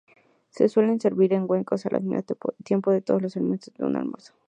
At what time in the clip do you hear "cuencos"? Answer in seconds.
1.45-1.85